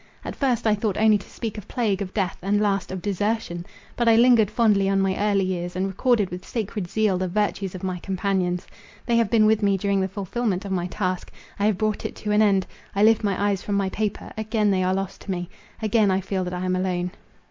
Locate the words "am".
16.65-16.75